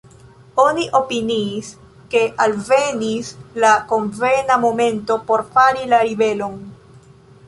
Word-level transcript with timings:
Oni 0.61 0.83
opiniis, 0.99 1.67
ke 2.13 2.21
alvenis 2.45 3.29
la 3.65 3.73
konvena 3.91 4.57
momento 4.63 5.19
por 5.29 5.45
fari 5.55 5.85
la 5.93 6.01
ribelon. 6.09 6.57